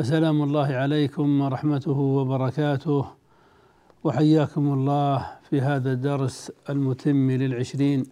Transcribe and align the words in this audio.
فسلام 0.00 0.42
الله 0.42 0.66
عليكم 0.66 1.40
ورحمته 1.40 1.98
وبركاته 1.98 3.06
وحياكم 4.04 4.72
الله 4.72 5.26
في 5.50 5.60
هذا 5.60 5.92
الدرس 5.92 6.52
المتم 6.70 7.30
للعشرين 7.30 8.04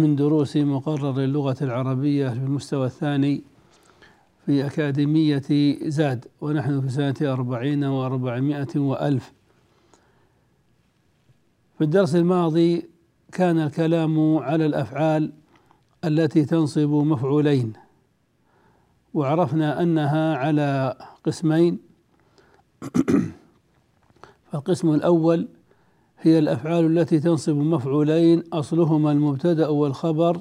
من 0.00 0.16
دروس 0.16 0.56
مقرر 0.56 1.24
اللغة 1.24 1.56
العربية 1.62 2.28
في 2.28 2.38
المستوى 2.38 2.86
الثاني 2.86 3.42
في 4.46 4.66
أكاديمية 4.66 5.42
زاد 5.88 6.24
ونحن 6.40 6.80
في 6.80 6.88
سنة 6.88 7.32
أربعين 7.32 7.84
وأربعمائة 7.84 8.78
وألف 8.78 9.32
في 11.78 11.84
الدرس 11.84 12.14
الماضي 12.14 12.88
كان 13.32 13.58
الكلام 13.58 14.36
على 14.36 14.66
الافعال 14.66 15.32
التي 16.04 16.44
تنصب 16.44 16.90
مفعولين 16.90 17.85
وعرفنا 19.16 19.82
أنها 19.82 20.36
على 20.36 20.94
قسمين. 21.24 21.78
فالقسم 24.52 24.94
الأول 24.94 25.48
هي 26.20 26.38
الأفعال 26.38 26.98
التي 26.98 27.20
تنصب 27.20 27.56
مفعولين 27.56 28.42
أصلهما 28.52 29.12
المبتدأ 29.12 29.68
والخبر 29.68 30.40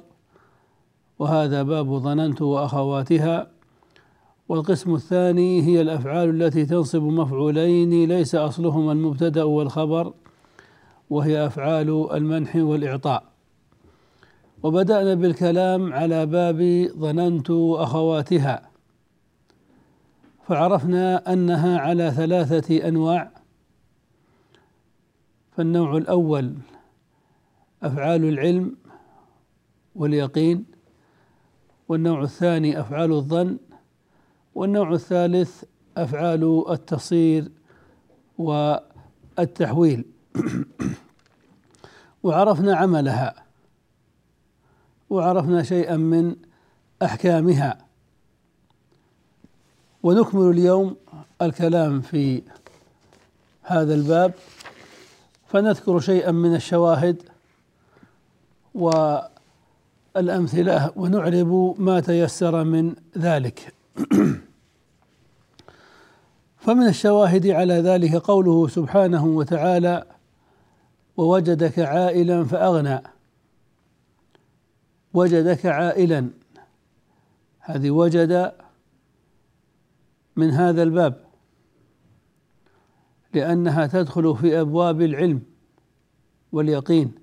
وهذا 1.19 1.63
باب 1.63 1.97
ظننت 1.97 2.41
وأخواتها. 2.41 3.47
والقسم 4.49 4.95
الثاني 4.95 5.61
هي 5.61 5.81
الأفعال 5.81 6.41
التي 6.41 6.65
تنصب 6.65 7.03
مفعولين 7.03 8.07
ليس 8.07 8.35
أصلهما 8.35 8.91
المبتدأ 8.91 9.43
والخبر 9.43 10.13
وهي 11.09 11.45
أفعال 11.45 12.07
المنح 12.13 12.55
والإعطاء. 12.55 13.34
وبدأنا 14.65 15.13
بالكلام 15.13 15.93
على 15.93 16.25
باب 16.25 16.89
ظننت 16.97 17.51
أخواتها. 17.51 18.69
فعرفنا 20.47 21.33
أنها 21.33 21.79
على 21.79 22.11
ثلاثة 22.11 22.87
أنواع. 22.87 23.31
فالنوع 25.51 25.97
الأول 25.97 26.55
أفعال 27.83 28.25
العلم 28.25 28.77
واليقين 29.95 30.65
والنوع 31.87 32.21
الثاني 32.21 32.79
أفعال 32.79 33.11
الظن 33.11 33.57
والنوع 34.55 34.93
الثالث 34.93 35.63
أفعال 35.97 36.65
التصير 36.69 37.51
والتحويل. 38.37 40.05
وعرفنا 42.23 42.75
عملها. 42.75 43.44
وعرفنا 45.09 45.63
شيئا 45.63 45.97
من 45.97 46.35
أحكامها. 47.01 47.77
ونكمل 50.03 50.49
اليوم 50.49 50.95
الكلام 51.41 52.01
في 52.01 52.43
هذا 53.61 53.93
الباب. 53.93 54.33
فنذكر 55.47 55.99
شيئا 55.99 56.31
من 56.31 56.55
الشواهد 56.55 57.23
والأمثلة 60.15 60.91
ونعرب 60.95 61.75
ما 61.77 61.99
تيسر 61.99 62.63
من 62.63 62.95
ذلك. 63.17 63.73
فمن 66.65 66.87
الشواهد 66.87 67.47
على 67.47 67.73
ذلك 67.73 68.15
قوله 68.15 68.67
سبحانه 68.67 69.25
وتعالى 69.25 70.03
ووجدك 71.17 71.79
عائلا 71.79 72.43
فأغنى 72.43 73.01
وجدك 75.15 75.65
عائلا. 75.65 76.29
هذه 77.59 77.91
وجد 77.91 78.51
من 80.35 80.51
هذا 80.51 80.83
الباب 80.83 81.25
لأنها 83.33 83.87
تدخل 83.87 84.35
في 84.35 84.61
أبواب 84.61 85.01
العلم 85.01 85.41
واليقين. 86.51 87.15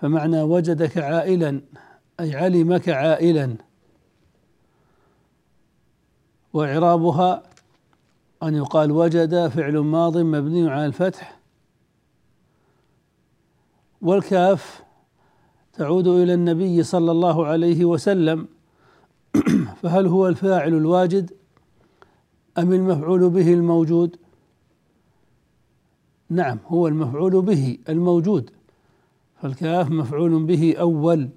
فمعنى 0.00 0.42
وجدك 0.42 0.98
عائلا 0.98 1.60
أي 2.20 2.36
علمك 2.36 2.88
عائلا. 2.88 3.56
وإعرابها 6.52 7.42
أن 8.42 8.54
يقال 8.54 8.92
وجد 8.92 9.48
فعل 9.48 9.78
ماض 9.78 10.16
مبني 10.16 10.70
على 10.70 10.86
الفتح 10.86 11.38
والكاف. 14.02 14.81
تعود 15.72 16.06
إلى 16.08 16.34
النبي 16.34 16.82
صلى 16.82 17.12
الله 17.12 17.46
عليه 17.46 17.84
وسلم. 17.84 18.48
فهل 19.82 20.06
هو 20.06 20.28
الفاعل 20.28 20.74
الواجد 20.74 21.30
أم 22.58 22.72
المفعول 22.72 23.30
به 23.30 23.52
الموجود؟ 23.52 24.16
نعم 26.30 26.58
هو 26.66 26.88
المفعول 26.88 27.42
به 27.42 27.78
الموجود. 27.88 28.50
فالكاف 29.42 29.90
مفعول 29.90 30.44
به 30.44 30.74
أول 30.80 31.28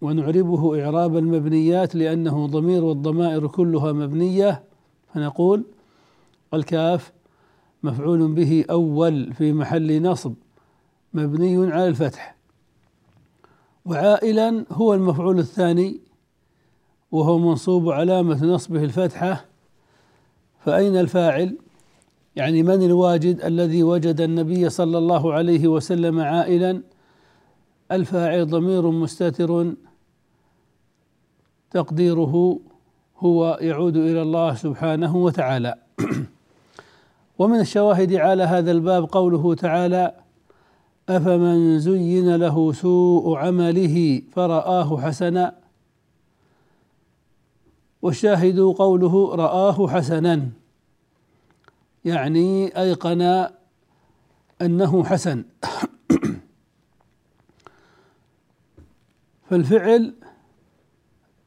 ونعربه 0.00 0.84
إعراب 0.84 1.16
المبنيات 1.16 1.94
لأنه 1.94 2.46
ضمير 2.46 2.84
والضمائر 2.84 3.46
كلها 3.46 3.92
مبنية. 3.92 4.62
فنقول 5.14 5.64
الكاف 6.54 7.12
مفعول 7.82 8.32
به 8.32 8.64
أول 8.70 9.32
في 9.32 9.52
محل 9.52 10.02
نصب 10.02 10.34
مبني 11.14 11.72
على 11.72 11.88
الفتح. 11.88 12.37
وعائلا 13.88 14.64
هو 14.72 14.94
المفعول 14.94 15.38
الثاني 15.38 16.00
وهو 17.12 17.38
منصوب 17.38 17.90
علامة 17.90 18.44
نصبه 18.44 18.84
الفتحة. 18.84 19.44
فأين 20.64 20.96
الفاعل؟ 20.96 21.56
يعني 22.36 22.62
من 22.62 22.82
الواجد 22.82 23.40
الذي 23.44 23.82
وجد 23.82 24.20
النبي 24.20 24.68
صلى 24.68 24.98
الله 24.98 25.32
عليه 25.32 25.68
وسلم 25.68 26.20
عائلا؟ 26.20 26.82
الفاعل 27.92 28.46
ضمير 28.46 28.90
مستتر. 28.90 29.72
تقديره 31.70 32.60
هو 33.18 33.58
يعود 33.60 33.96
إلى 33.96 34.22
الله 34.22 34.54
سبحانه 34.54 35.16
وتعالى. 35.16 35.74
ومن 37.38 37.60
الشواهد 37.60 38.14
على 38.14 38.42
هذا 38.42 38.70
الباب 38.70 39.04
قوله 39.04 39.54
تعالى 39.54 40.27
أفمن 41.08 41.78
زين 41.78 42.36
له 42.36 42.72
سوء 42.72 43.36
عمله 43.36 44.22
فرآه 44.32 45.00
حسنا 45.00 45.54
والشاهد 48.02 48.60
قوله 48.60 49.34
رآه 49.34 49.88
حسنا 49.88 50.48
يعني 52.04 52.78
أيقن 52.80 53.48
أنه 54.62 55.04
حسن. 55.04 55.44
فالفعل 59.50 60.14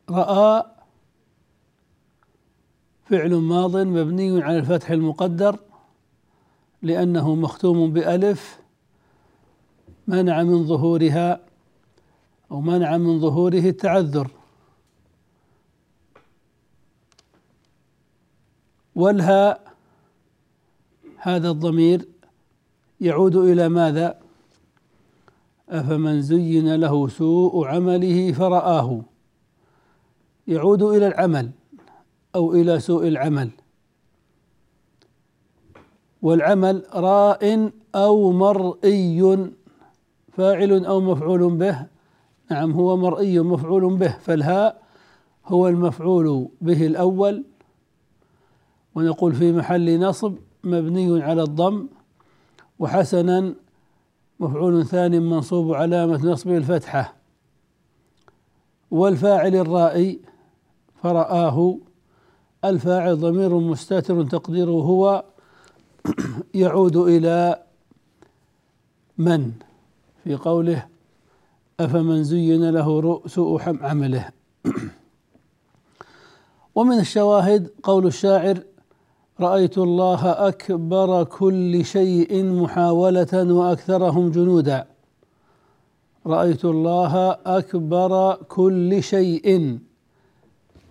رأى 0.10 0.66
فعل 3.06 3.36
ماض 3.36 3.78
مبني 3.78 4.44
على 4.44 4.58
الفتح 4.58 4.90
المقدر 4.92 5.60
لأنه 6.82 7.36
مختوم 7.36 7.94
بألف 7.94 8.61
منع 10.12 10.44
من 10.44 10.68
ظهورها 10.68 11.40
أو 12.52 12.62
منع 12.62 12.98
من 12.98 13.20
ظهوره 13.20 13.60
التعذر. 13.60 14.32
والهاء 18.96 19.74
هذا 21.18 21.50
الضمير 21.50 22.08
يعود 23.02 23.36
إلى 23.36 23.70
ماذا؟ 23.70 24.20
أفمن 25.70 26.22
زين 26.22 26.76
له 26.76 27.08
سوء 27.08 27.68
عمله 27.68 28.32
فرآه. 28.32 29.02
يعود 30.48 30.84
إلى 30.84 31.08
العمل 31.08 31.52
أو 32.36 32.54
إلى 32.54 32.80
سوء 32.80 33.08
العمل. 33.08 33.50
والعمل 36.22 36.86
راء 36.94 37.72
أو 37.96 38.32
مرئي. 38.32 39.52
فاعل 40.42 40.86
أو 40.86 41.02
مفعول 41.02 41.58
به. 41.58 41.86
نعم 42.52 42.72
هو 42.72 42.98
مرئي 42.98 43.40
مفعول 43.40 43.98
به 43.98 44.18
فالهاء 44.20 44.82
هو 45.46 45.68
المفعول 45.68 46.50
به 46.62 46.86
الأول. 46.86 47.44
ونقول 48.96 49.34
في 49.36 49.52
محل 49.52 50.00
نصب 50.00 50.36
مبني 50.64 51.24
على 51.24 51.44
الضم. 51.44 51.88
وحسنا 52.80 53.54
مفعول 54.40 54.86
ثاني 54.86 55.20
منصوب 55.20 55.74
علامة 55.74 56.26
نصبه 56.26 56.58
الفتحة. 56.58 57.16
والفاعل 58.92 59.56
الرائي 59.56 60.20
فرآه. 61.04 61.78
الفاعل 62.66 63.20
ضمير 63.20 63.58
مستتر 63.60 64.24
تقديره 64.24 64.72
هو 64.72 65.24
يعود 66.54 66.98
إلى 66.98 67.64
من؟ 69.18 69.71
في 70.24 70.36
قوله 70.36 70.88
أفمن 71.80 72.24
زين 72.24 72.70
له 72.70 73.22
سوء 73.26 73.62
عمله. 73.82 74.30
ومن 76.76 77.00
الشواهد 77.00 77.72
قول 77.84 78.08
الشاعر 78.08 78.64
رأيت 79.40 79.78
الله 79.78 80.48
أكبر 80.48 81.24
كل 81.24 81.86
شيء 81.86 82.46
محاولة 82.46 83.54
وأكثرهم 83.54 84.32
جنودا. 84.32 84.88
رأيت 86.26 86.66
الله 86.66 87.32
أكبر 87.46 88.34
كل 88.34 89.04
شيء. 89.04 89.80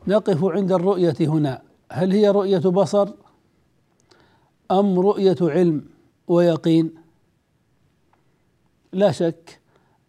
نقف 0.09 0.45
عند 0.45 0.73
الرؤية 0.73 1.17
هنا. 1.21 1.63
هل 1.93 2.13
هي 2.13 2.31
رؤية 2.31 2.59
بصر 2.59 3.09
أم 4.71 5.01
رؤية 5.01 5.37
علم 5.41 5.85
ويقين؟ 6.29 7.00
لا 8.93 9.13
شك 9.13 9.61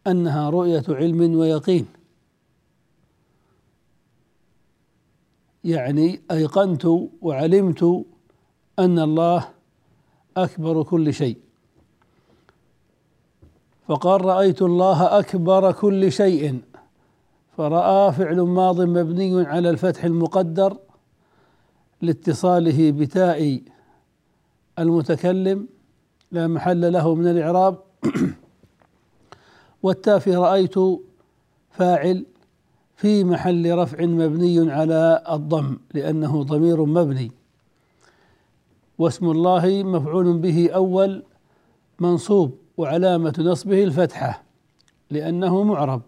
أنها 0.08 0.50
رؤية 0.50 0.84
علم 0.90 1.36
ويقين. 1.36 1.86
يعني 5.64 6.22
أيقنت 6.32 6.86
وعلمت 7.22 8.06
أن 8.80 9.00
الله 9.00 9.48
أكبر 10.38 10.84
كل 10.84 11.14
شيء. 11.14 11.38
فقال 13.88 14.26
رأيت 14.26 14.62
الله 14.62 15.20
أكبر 15.20 15.72
كل 15.72 16.12
شيء. 16.12 16.62
فرأى 17.58 18.12
فعل 18.12 18.42
ماض 18.42 18.82
مبني 18.82 19.46
على 19.46 19.70
الفتح 19.70 20.04
المقدر 20.04 20.78
لاتصاله 22.02 22.92
بتاء 22.92 23.62
المتكلم. 24.80 25.68
لا 26.32 26.48
محل 26.48 26.94
له 26.94 27.16
من 27.16 27.28
الإعراب. 27.28 27.78
والتاء 29.84 30.20
في 30.20 30.36
رأيت 30.36 30.76
فاعل 31.72 32.26
في 32.96 33.24
محل 33.24 33.78
رفع 33.78 34.06
مبني 34.06 34.72
على 34.72 35.24
الضم 35.30 35.78
لأنه 35.94 36.44
ضمير 36.44 36.86
مبني. 36.86 37.32
واسم 38.98 39.32
الله 39.32 39.84
مفعول 39.84 40.38
به 40.38 40.70
أول 40.72 41.24
منصوب 42.00 42.58
وعلامة 42.78 43.34
نصبه 43.40 43.84
الفتحة 43.84 44.44
لأنه 45.10 45.64
معرب. 45.64 46.02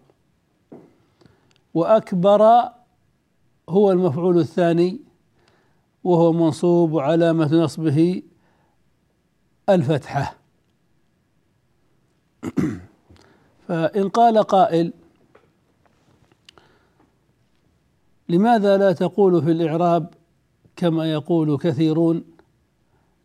وأكبر 1.74 2.70
هو 3.68 3.92
المفعول 3.92 4.38
الثاني 4.38 5.00
وهو 6.04 6.32
منصوب 6.32 6.92
وعلامة 6.92 7.54
نصبه 7.54 8.22
الفتحة. 9.68 10.36
فإن 13.68 14.08
قال 14.08 14.38
قائل 14.38 14.92
لماذا 18.28 18.76
لا 18.76 18.92
تقول 18.92 19.42
في 19.42 19.50
الإعراب 19.50 20.14
كما 20.76 21.12
يقول 21.12 21.58
كثيرون 21.58 22.24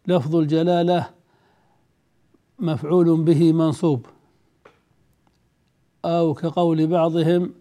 لفظ 0.07 0.35
الجلالة 0.35 1.09
مفعول 2.59 3.23
به 3.23 3.53
منصوب 3.53 4.05
أو 6.05 6.33
كقول 6.33 6.87
بعضهم 6.87 7.53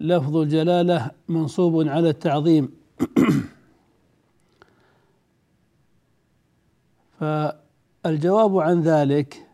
لفظ 0.00 0.36
الجلالة 0.36 1.10
منصوب 1.28 1.88
على 1.88 2.08
التعظيم؟ 2.08 2.70
فالجواب 7.20 8.58
عن 8.58 8.80
ذلك 8.80 9.47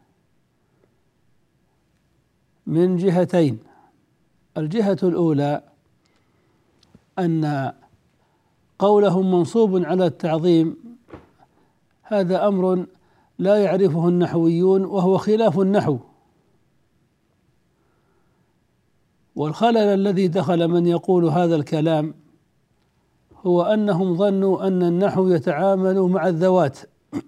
من 2.66 2.96
جهتين. 2.96 3.58
الجهة 4.56 4.98
الأولى 5.02 5.62
أن 7.18 7.72
قولهم 8.78 9.30
منصوب 9.30 9.84
على 9.84 10.06
التعظيم. 10.06 10.76
هذا 12.02 12.48
أمر 12.48 12.86
لا 13.38 13.56
يعرفه 13.56 14.08
النحويون 14.08 14.84
وهو 14.84 15.18
خلاف 15.18 15.60
النحو. 15.60 15.98
والخلل 19.36 19.76
الذي 19.76 20.28
دخل 20.28 20.68
من 20.68 20.86
يقول 20.86 21.24
هذا 21.24 21.56
الكلام 21.56 22.14
هو 23.46 23.62
أنهم 23.62 24.16
ظنوا 24.16 24.66
أن 24.66 24.82
النحو 24.82 25.28
يتعامل 25.28 26.00
مع 26.00 26.28
الذوات. 26.28 26.78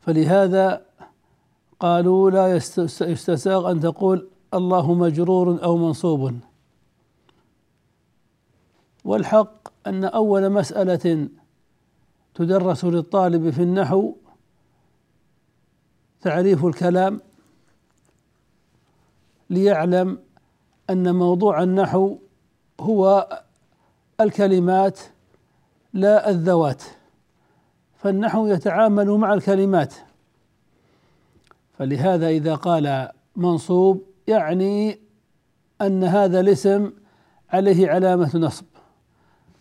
فلهذا 0.00 0.89
قالوا 1.80 2.30
لا 2.30 2.54
يستساغ 3.00 3.70
أن 3.70 3.80
تقول 3.80 4.28
الله 4.54 4.94
مجرور 4.94 5.62
أو 5.64 5.76
منصوب. 5.76 6.40
والحق 9.04 9.68
أن 9.86 10.04
أول 10.04 10.50
مسألة 10.50 11.28
تدرس 12.34 12.84
للطالب 12.84 13.50
في 13.50 13.62
النحو 13.62 14.14
تعريف 16.20 16.64
الكلام 16.64 17.20
ليعلم 19.50 20.18
أن 20.90 21.14
موضوع 21.14 21.62
النحو 21.62 22.18
هو 22.80 23.28
الكلمات 24.20 25.00
لا 25.92 26.30
الذوات. 26.30 26.82
فالنحو 27.96 28.46
يتعامل 28.46 29.10
مع 29.10 29.34
الكلمات. 29.34 29.94
فلهذا 31.80 32.28
إذا 32.28 32.54
قال 32.54 33.08
منصوب 33.36 34.02
يعني 34.26 35.00
أن 35.80 36.04
هذا 36.04 36.40
الاسم 36.40 36.92
عليه 37.50 37.88
علامة 37.88 38.30
نصب. 38.36 38.64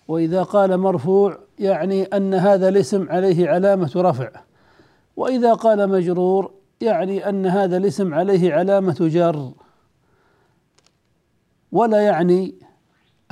وإذا 0.08 0.44
قال 0.44 0.78
مرفوع 0.78 1.38
يعني 1.60 2.04
أن 2.04 2.34
هذا 2.34 2.70
الاسم 2.70 3.10
عليه 3.10 3.50
علامة 3.50 3.92
رفع. 3.96 4.32
وإذا 5.16 5.54
قال 5.54 5.90
مجرور 5.90 6.52
يعني 6.82 7.30
أن 7.30 7.46
هذا 7.46 7.78
الاسم 7.78 8.14
عليه 8.14 8.54
علامة 8.54 8.98
جر. 9.00 9.52
ولا 11.72 12.02
يعني 12.02 12.56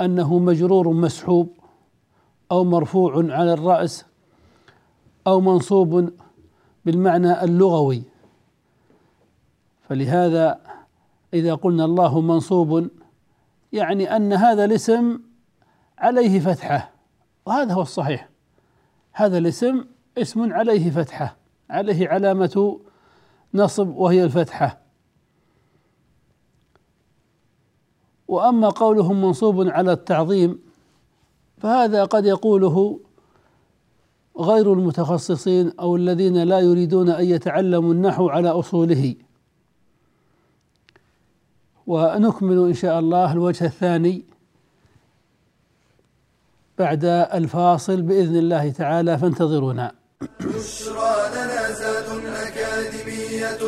أنه 0.00 0.38
مجرور 0.38 0.92
مسحوب 0.92 1.52
أو 2.52 2.64
مرفوع 2.64 3.32
على 3.32 3.52
الرأس 3.52 4.04
أو 5.26 5.40
منصوب 5.40 6.10
بالمعنى 6.84 7.44
اللغوي. 7.44 8.17
فلهذا 9.88 10.60
إذا 11.34 11.54
قلنا 11.54 11.84
الله 11.84 12.20
منصوب 12.20 12.88
يعني 13.72 14.16
أن 14.16 14.32
هذا 14.32 14.64
الاسم 14.64 15.20
عليه 15.98 16.40
فتحة 16.40 16.90
وهذا 17.46 17.72
هو 17.74 17.82
الصحيح. 17.82 18.28
هذا 19.12 19.38
الاسم 19.38 19.84
اسم 20.18 20.52
عليه 20.52 20.90
فتحة 20.90 21.36
عليه 21.70 22.08
علامة 22.08 22.80
نصب 23.54 23.88
وهي 23.88 24.24
الفتحة. 24.24 24.80
وأما 28.28 28.68
قولهم 28.68 29.22
منصوب 29.22 29.68
على 29.68 29.92
التعظيم 29.92 30.58
فهذا 31.58 32.04
قد 32.04 32.26
يقوله 32.26 33.00
غير 34.38 34.72
المتخصصين 34.72 35.72
أو 35.80 35.96
الذين 35.96 36.42
لا 36.42 36.60
يريدون 36.60 37.08
أن 37.08 37.24
يتعلموا 37.24 37.92
النحو 37.92 38.28
على 38.28 38.48
أصوله. 38.48 39.14
ونكمل 41.88 42.58
إن 42.68 42.74
شاء 42.74 42.98
الله 42.98 43.32
الوجه 43.32 43.64
الثاني 43.64 44.24
بعد 46.78 47.04
الفاصل 47.04 48.02
بإذن 48.02 48.36
الله 48.36 48.70
تعالى 48.70 49.18
فانتظرونا. 49.18 49.94
بشرى 50.40 51.16
لنا 51.34 51.72
زاد 51.72 52.24
أكاديمية 52.26 53.58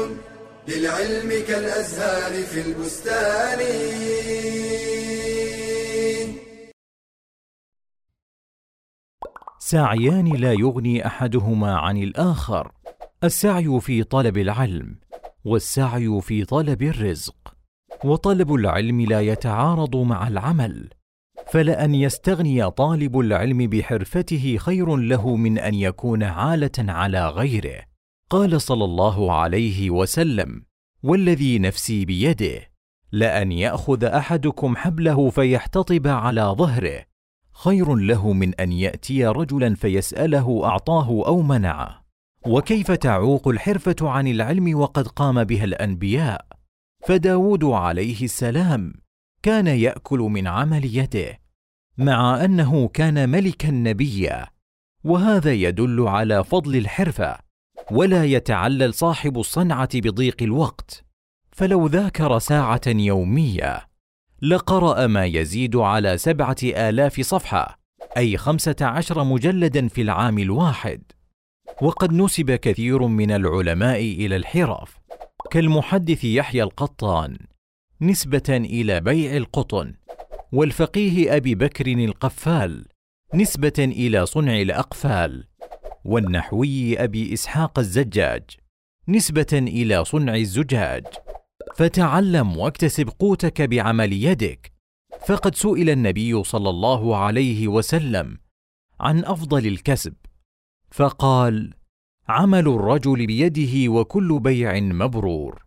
للعلم 0.69 1.47
كالأزهار 1.49 2.33
في 2.43 2.61
البستان. 2.61 3.61
سعيان 9.59 10.37
لا 10.37 10.53
يغني 10.53 11.07
أحدهما 11.07 11.79
عن 11.79 11.97
الآخر 11.97 12.73
السعي 13.25 13.81
في 13.81 14.05
طلب 14.05 14.39
العلم 14.39 14.97
والسعي 15.45 16.21
في 16.21 16.45
طلب 16.45 16.83
الرزق. 16.83 17.60
وطلب 18.05 18.55
العلم 18.55 19.01
لا 19.01 19.21
يتعارض 19.21 19.97
مع 19.97 20.29
العمل 20.29 20.91
فلان 21.47 21.95
يستغني 21.95 22.71
طالب 22.71 23.19
العلم 23.19 23.59
بحرفته 23.59 24.57
خير 24.59 24.97
له 24.97 25.37
من 25.37 25.59
أن 25.59 25.75
يكون 25.75 26.23
عالة 26.23 26.71
على 26.79 27.29
غيره. 27.29 27.81
قال 28.31 28.61
صلى 28.61 28.85
الله 28.85 29.33
عليه 29.33 29.91
وسلم 29.91 30.63
والذي 31.03 31.59
نفسي 31.59 32.05
بيده 32.05 32.61
لأن 33.13 33.53
يأخذ 33.53 34.05
أحدكم 34.05 34.77
حبله 34.77 35.31
فيحتطب 35.31 36.07
على 36.07 36.43
ظهره. 36.43 37.05
خير 37.53 37.95
له 37.95 38.33
من 38.33 38.55
أن 38.55 38.73
يأتي 38.73 39.27
رجلا 39.27 39.75
فيسأله 39.75 40.65
أعطاه 40.65 41.09
أو 41.27 41.43
منعه. 41.43 42.05
وكيف 42.47 42.91
تعوق 42.91 43.49
الحرفة 43.49 43.97
عن 44.01 44.29
العلم 44.29 44.79
وقد 44.79 45.09
قام 45.09 45.45
بها 45.45 45.65
الأنبياء؟ 45.65 46.60
فداود 47.03 47.65
عليه 47.65 48.25
السلام 48.25 48.95
كان 49.43 49.67
يأكل 49.67 50.19
من 50.19 50.47
عمل 50.47 50.97
يده 50.97 51.41
مع 51.99 52.45
أنه 52.45 52.89
كان 52.89 53.29
ملكا 53.29 53.71
نبيا 53.71 54.47
وهذا 55.05 55.53
يدل 55.53 56.09
على 56.09 56.45
فضل 56.45 56.77
الحرفة 56.77 57.39
ولا 57.91 58.25
يتعلل 58.25 58.95
صاحب 58.95 59.39
الصنعة 59.39 59.89
بضيق 59.95 60.43
الوقت. 60.43 61.05
فلو 61.53 61.87
ذاكر 61.87 62.39
ساعة 62.39 62.81
يومية 62.87 63.89
لقرأ 64.43 65.07
ما 65.07 65.25
يزيد 65.25 65.77
على 65.77 66.19
سبعة 66.19 66.57
آلاف 66.63 67.21
صفحة 67.21 67.79
أي 68.17 68.37
خمسة 68.37 68.77
عشر 68.81 69.25
مجلدا 69.25 69.89
في 69.89 70.03
العام 70.03 70.39
الواحد. 70.39 71.03
وقد 71.83 72.13
نسب 72.13 72.51
كثير 72.51 73.07
من 73.07 73.31
العلماء 73.31 74.01
إلى 74.01 74.37
الحرف. 74.37 75.00
كالمحدث 75.51 76.25
يحيى 76.25 76.63
القطان 76.63 77.39
نسبة 78.01 78.43
إلى 78.49 79.01
بيع 79.01 79.37
القطن 79.37 79.95
والفقيه 80.53 81.37
أبي 81.37 81.55
بكر 81.55 81.87
القفال 81.87 82.87
نسبة 83.35 83.73
إلى 83.79 84.27
صنع 84.27 84.61
الأقفال 84.61 85.45
والنحوي 86.05 87.05
أبي 87.05 87.33
إسحاق 87.33 87.79
الزجاج 87.79 88.43
نسبة 89.09 89.47
إلى 89.53 90.05
صنع 90.05 90.35
الزجاج. 90.35 91.07
فتعلم 91.77 92.57
واكتسب 92.57 93.09
قوتك 93.09 93.63
بعمل 93.63 94.13
يدك. 94.13 94.73
فقد 95.27 95.55
سئل 95.55 95.91
النبي 95.91 96.45
صلى 96.45 96.71
الله 96.71 97.17
عليه 97.17 97.69
وسلم 97.69 98.39
عن 99.01 99.25
أفضل 99.25 99.67
الكسب. 99.67 100.15
فقال 100.91 101.75
عمل 102.31 102.69
الرجل 102.69 103.27
بيده 103.27 103.93
وكل 103.93 104.41
بيع 104.41 104.81
مبرور. 104.81 105.63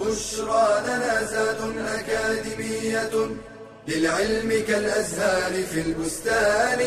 بشرى 0.00 0.66
لنا 0.86 1.24
زاد 1.24 1.60
أكاديمية 1.78 3.14
للعلم 3.88 4.50
كالأزهار 4.68 5.52
في 5.62 5.80
البستان. 5.86 6.80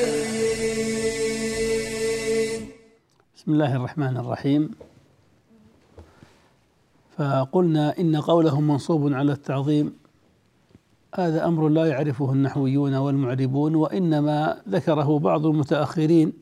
بسم 3.36 3.52
الله 3.52 3.76
الرحمن 3.76 4.18
الرحيم. 4.18 4.76
فقلنا 7.18 8.00
إن 8.00 8.16
قوله 8.16 8.62
منصوب 8.62 9.14
على 9.14 9.32
التعظيم 9.32 10.07
هذا 11.16 11.46
أمر 11.46 11.68
لا 11.68 11.86
يعرفه 11.86 12.32
النحويون 12.34 12.96
والمعربون 12.96 13.76
وإنما 13.76 14.62
ذكره 14.70 15.20
بعض 15.20 15.46
المتأخرين 15.46 16.34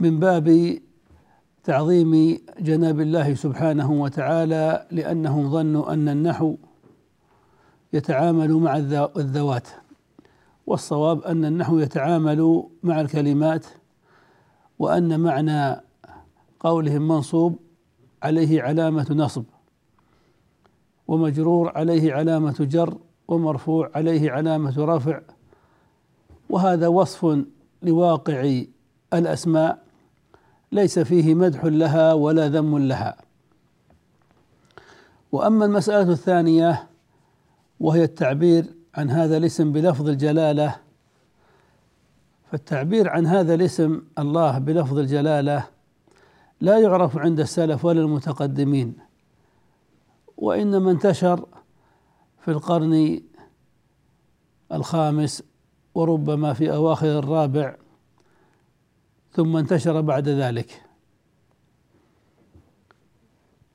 من 0.00 0.20
باب 0.20 0.78
تعظيم 1.64 2.38
جناب 2.60 3.00
الله 3.00 3.34
سبحانه 3.34 3.92
وتعالى 3.92 4.86
لأنهم 4.90 5.50
ظنوا 5.50 5.92
أن 5.92 6.08
النحو 6.08 6.56
يتعامل 7.92 8.52
مع 8.52 8.76
الذوات 9.16 9.68
والصواب 10.66 11.22
أن 11.22 11.44
النحو 11.44 11.78
يتعامل 11.78 12.64
مع 12.82 13.00
الكلمات 13.00 13.66
وأن 14.78 15.20
معنى 15.20 15.80
قولهم 16.60 17.08
منصوب 17.08 17.58
عليه 18.22 18.62
علامة 18.62 19.06
نصب. 19.10 19.44
ومجرور 21.12 21.72
عليه 21.78 22.12
علامة 22.12 22.56
جر 22.60 22.98
ومرفوع 23.28 23.90
عليه 23.94 24.30
علامة 24.30 24.74
رفع. 24.78 25.20
وهذا 26.50 26.88
وصف 26.88 27.44
لواقع 27.82 28.62
الأسماء 29.14 29.82
ليس 30.72 30.98
فيه 30.98 31.34
مدح 31.34 31.64
لها 31.64 32.12
ولا 32.12 32.48
ذم 32.48 32.78
لها. 32.78 33.16
وأما 35.32 35.64
المسألة 35.64 36.12
الثانية 36.12 36.88
وهي 37.80 38.04
التعبير 38.04 38.64
عن 38.94 39.10
هذا 39.10 39.36
الاسم 39.36 39.72
بلفظ 39.72 40.08
الجلالة 40.08 40.76
فالتعبير 42.50 43.08
عن 43.08 43.26
هذا 43.26 43.54
الاسم 43.54 44.02
الله 44.18 44.58
بلفظ 44.58 44.98
الجلالة 44.98 45.64
لا 46.60 46.78
يعرف 46.78 47.18
عند 47.18 47.40
السلف 47.40 47.84
ولا 47.84 48.00
المتقدمين. 48.00 49.11
وإنما 50.42 50.90
انتشر 50.90 51.46
في 52.38 52.50
القرن 52.50 53.20
الخامس 54.72 55.42
وربما 55.94 56.52
في 56.52 56.72
أواخر 56.74 57.18
الرابع 57.18 57.76
ثم 59.32 59.56
انتشر 59.56 60.00
بعد 60.00 60.28
ذلك. 60.28 60.82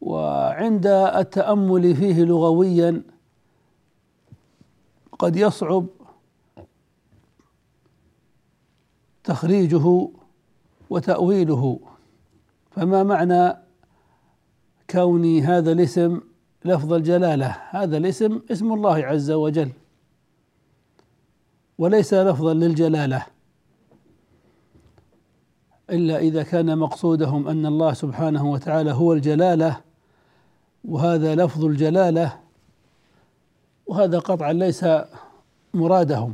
وعند 0.02 0.88
التأمل 0.88 1.96
فيه 1.96 2.24
لغويا 2.24 3.04
قد 5.20 5.36
يصعب 5.36 5.86
تخريجه 9.24 10.08
وتأويله. 10.90 11.80
فما 12.72 13.04
معنى 13.04 13.58
كون 14.90 15.40
هذا 15.40 15.72
الاسم 15.72 16.22
لفظ 16.66 16.94
الجلالة. 16.94 17.58
هذا 17.70 17.98
الاسم 17.98 18.42
اسم 18.52 18.74
الله 18.74 18.96
عز 18.96 19.32
وجل. 19.32 19.70
وليس 21.78 22.14
لفظا 22.14 22.54
للجلالة. 22.54 23.26
إلا 25.90 26.18
إذا 26.18 26.44
كان 26.44 26.78
مقصودهم 26.78 27.48
أن 27.48 27.66
الله 27.66 27.94
سبحانه 27.94 28.52
وتعالى 28.52 28.92
هو 28.92 29.14
الجلالة 29.14 29.82
وهذا 30.86 31.36
لفظ 31.36 31.66
الجلالة 31.66 32.40
وهذا 33.88 34.20
قطعا 34.20 34.54
ليس 34.54 34.86
مرادهم. 35.74 36.34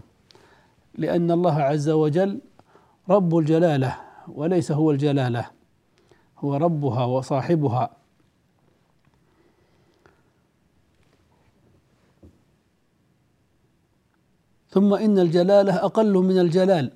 لأن 0.96 1.32
الله 1.32 1.62
عز 1.62 1.90
وجل 1.90 2.42
رب 3.10 3.38
الجلالة 3.38 3.98
وليس 4.28 4.72
هو 4.72 4.92
الجلالة. 4.92 5.46
هو 6.40 6.56
ربها 6.56 7.06
وصاحبها. 7.06 8.03
ثم 14.74 14.94
إن 14.94 15.20
الجلالة 15.20 15.76
أقل 15.86 16.14
من 16.14 16.40
الجلال. 16.40 16.92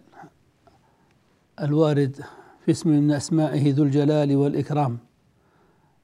الوارد 1.61 2.15
في 2.65 2.71
اسم 2.71 2.89
من 2.89 3.11
أسمائه 3.11 3.73
ذو 3.73 3.83
الجلال 3.83 4.35
والإكرام 4.35 4.97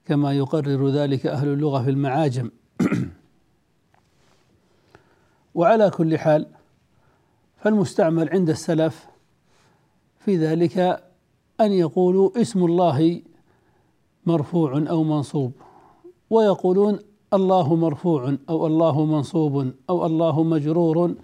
كما 0.06 0.34
يقرر 0.34 0.90
ذلك 0.90 1.26
أهل 1.26 1.48
اللغة 1.48 1.84
في 1.84 1.90
المعاجم. 1.90 2.52
وعلى 5.56 5.90
كل 5.90 6.18
حال 6.18 6.48
فالمستعمل 7.58 8.30
عند 8.30 8.50
السلف 8.50 9.08
في 10.20 10.38
ذلك 10.38 10.78
أن 11.62 11.72
يقولوا 11.72 12.42
اسم 12.42 12.66
الله 12.66 13.22
مرفوع 14.26 14.84
أو 14.90 15.04
منصوب 15.04 15.52
ويقولون 16.30 17.00
الله 17.34 17.76
مرفوع 17.76 18.36
أو 18.50 18.68
الله 18.68 19.06
منصوب 19.06 19.72
أو 19.90 20.06
الله 20.06 20.44
مجرور 20.44 21.16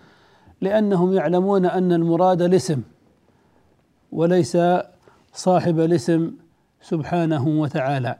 لأنهم 0.62 1.13
يعلمون 1.13 1.66
أن 1.66 1.92
المراد 1.92 2.42
الاسم 2.42 2.82
وليس 4.12 4.58
صاحب 5.34 5.80
الاسم 5.80 6.32
سبحانه 6.82 7.48
وتعالى. 7.48 8.18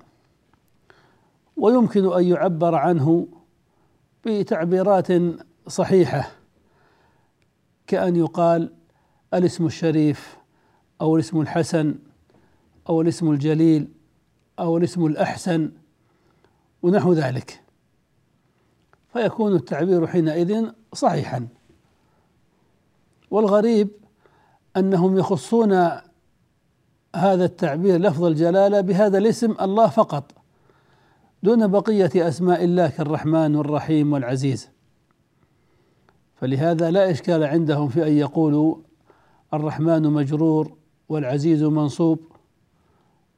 ويمكن 1.58 2.14
أن 2.14 2.24
يعبر 2.24 2.76
عنه 2.76 3.28
بتعبيرات 4.26 5.08
صحيحة 5.68 6.32
كأن 7.88 8.16
يقال 8.16 8.74
الاسم 9.34 9.66
الشريف 9.66 10.38
أو 11.02 11.16
الاسم 11.16 11.42
الحسن 11.42 11.96
أو 12.90 13.02
الاسم 13.02 13.32
الجليل 13.32 13.88
أو 14.60 14.78
الاسم 14.78 15.06
الأحسن 15.06 15.72
ونحو 16.84 17.14
ذلك. 17.14 17.62
فيكون 19.14 19.56
التعبير 19.56 20.08
حينئذ 20.08 20.72
صحيحا. 20.94 21.48
والغريب 23.32 23.90
أنهم 24.78 25.18
يخصون 25.18 25.74
هذا 27.16 27.46
التعبير 27.46 28.02
لفظ 28.02 28.24
الجلالة 28.24 28.82
بهذا 28.82 29.18
الاسم 29.18 29.56
الله 29.62 29.88
فقط 29.88 30.32
دون 31.44 31.68
بقية 31.68 32.28
أسماء 32.28 32.64
الله 32.64 32.90
كالرحمن 32.90 33.56
والرحيم 33.56 34.14
والعزيز. 34.14 34.70
فلهذا 36.36 36.92
لا 36.92 37.12
إشكال 37.12 37.44
عندهم 37.44 37.88
في 37.88 38.08
أن 38.08 38.18
يقولوا 38.18 38.76
الرحمن 39.54 40.04
مجرور 40.04 40.78
والعزيز 41.10 41.64
منصوب 41.64 42.20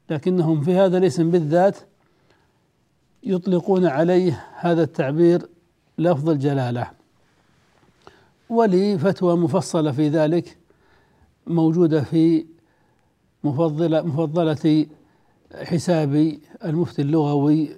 لكنهم 0.09 0.61
في 0.61 0.75
هذا 0.75 0.97
الاسم 0.97 1.31
بالذات 1.31 1.77
يطلقون 3.23 3.85
عليه 3.85 4.45
هذا 4.55 4.83
التعبير 4.83 5.49
لفظ 5.97 6.29
الجلالة. 6.29 7.00
ولي 8.51 8.97
فتوى 8.97 9.37
مفصلة 9.37 9.91
في 9.91 10.09
ذلك 10.09 10.57
موجودة 11.47 12.01
في 12.01 12.45
مفضلة 13.43 14.01
مفضلة 14.01 14.85
حسابي 15.53 16.39
المفتي 16.65 17.01
اللغوي 17.01 17.69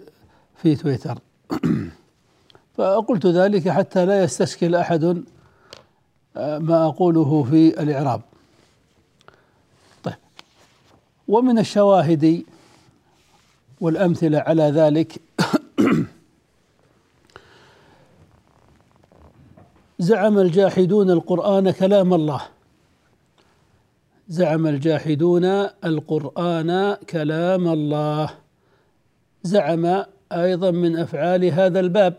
في 0.55 0.75
تويتر. 0.75 1.19
فقلت 2.77 3.25
ذلك 3.25 3.69
حتى 3.69 4.05
لا 4.05 4.23
يستشكل 4.23 4.75
أحد 4.75 5.23
آه، 6.37 6.57
ما 6.57 6.85
أقوله 6.85 7.43
في 7.43 7.81
الإعراب. 7.81 8.21
طيب. 10.03 10.15
ومن 11.27 11.59
الشواهد 11.59 12.43
والأمثلة 13.81 14.39
على 14.39 14.63
ذلك 14.63 15.21
زعم 20.03 20.39
الجاحدون 20.39 21.09
القرآن 21.09 21.71
كلام 21.71 22.13
الله. 22.13 22.41
زعم 24.27 24.67
الجاحدون 24.67 25.45
القرآن 25.89 26.95
كلام 27.09 27.67
الله. 27.67 28.29
زعم 29.43 30.03
أيضا 30.31 30.71
من 30.71 30.97
أفعال 30.97 31.45
هذا 31.45 31.79
الباب. 31.79 32.15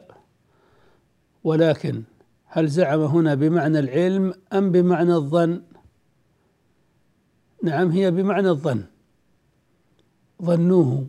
ولكن 1.44 2.02
هل 2.46 2.68
زعم 2.68 3.00
هنا 3.00 3.34
بمعنى 3.34 3.78
العلم 3.78 4.34
أم 4.52 4.72
بمعنى 4.72 5.14
الظن؟ 5.14 5.62
نعم 7.62 7.90
هي 7.90 8.10
بمعنى 8.10 8.48
الظن. 8.48 8.82
ظنوه 10.42 11.06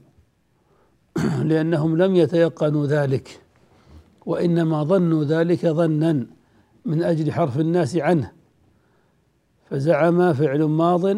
لأنهم 1.49 1.97
لم 1.97 2.15
يتيقنوا 2.15 2.85
ذلك 2.85 3.39
وإنما 4.25 4.83
ظنوا 4.83 5.23
ذلك 5.23 5.65
ظنا. 5.65 6.35
من 6.85 7.03
أجل 7.03 7.31
حرف 7.31 7.59
الناس 7.59 7.95
عنه. 7.95 8.31
فزعم 9.69 10.33
فعل 10.33 10.63
ماض 10.63 11.17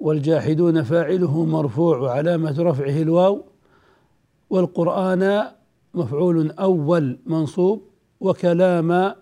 والجاحدون 0.00 0.82
فاعله 0.82 1.44
مرفوع 1.44 1.98
وعلامة 1.98 2.54
رفعه 2.58 3.02
الواو. 3.02 3.44
والقرآن 4.50 5.42
مفعول 5.94 6.50
أول 6.50 7.18
منصوب 7.26 7.82
وكلام 8.20 9.14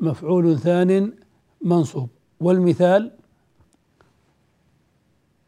مفعول 0.00 0.58
ثان 0.58 1.12
منصوب. 1.60 2.08
والمثال 2.40 3.10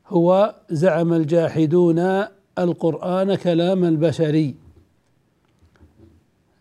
هو 0.06 0.54
زعم 0.70 1.12
الجاحدون 1.12 1.98
القرآن 2.58 3.34
كلام 3.34 3.84
البشري. 3.84 4.54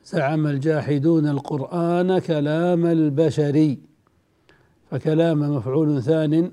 زعم 0.08 0.48
الجاحدون 0.48 1.28
القرآن 1.28 2.20
كلام 2.20 2.86
البشري 2.86 3.80
فكلام 4.92 5.40
مفعول 5.40 6.04
ثان 6.04 6.52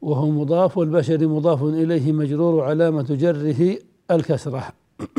وهو 0.00 0.30
مضاف 0.30 0.78
والبشر 0.78 1.28
مضاف 1.28 1.62
إليه 1.62 2.12
مجرور 2.12 2.64
علامة 2.64 3.02
جره 3.02 3.78
الكسرة. 4.10 4.72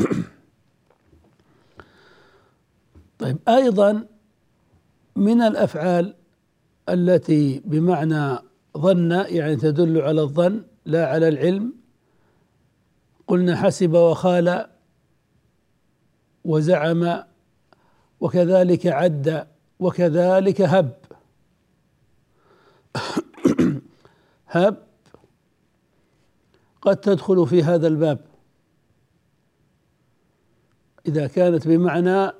طيب 3.18 3.38
أيضا 3.48 4.06
من 5.16 5.42
الأفعال 5.42 6.14
التي 6.88 7.62
بمعنى 7.64 8.38
ظن 8.78 9.24
يعني 9.28 9.56
تدل 9.56 10.00
على 10.00 10.22
الظن 10.22 10.62
لا 10.86 11.08
على 11.08 11.28
العلم 11.28 11.72
قلنا 13.26 13.56
حسب 13.56 13.94
وخال 13.94 14.73
وزعم 16.44 17.22
وكذلك 18.20 18.86
عد 18.86 19.46
وكذلك 19.80 20.60
هب. 20.60 20.96
هب 24.46 24.76
قد 26.82 26.96
تدخل 26.96 27.46
في 27.46 27.62
هذا 27.62 27.86
الباب. 27.86 28.18
إذا 31.06 31.26
كانت 31.26 31.68
بمعنى 31.68 32.32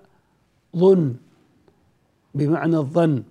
ظن 0.77 1.17
بمعنى 2.35 2.77
الظن. 2.77 3.23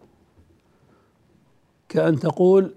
كأن 1.90 2.20
تقول 2.20 2.76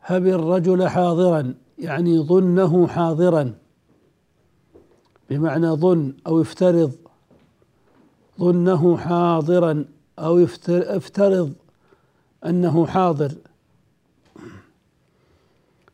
هب 0.00 0.26
الرجل 0.26 0.88
حاضرا 0.88 1.54
يعني 1.78 2.18
ظنه 2.18 2.86
حاضرا. 2.86 3.61
بمعنى 5.32 5.70
ظن 5.70 6.12
أو 6.26 6.40
افترض. 6.40 6.92
ظنه 8.40 8.96
حاضرا 8.96 9.84
أو 10.18 10.46
افترض 10.68 11.52
أنه 12.46 12.86
حاضر. 12.86 13.32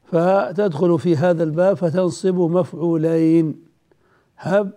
فتدخل 0.05 0.99
في 0.99 1.17
هذا 1.17 1.45
الباب 1.45 1.77
فتنصب 1.77 2.35
مفعولين. 2.35 3.65
هب 4.37 4.71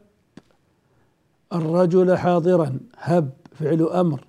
الرجل 1.53 2.17
حاضرا. 2.17 2.79
هب 2.97 3.29
فعل 3.51 3.81
أمر. 3.81 4.25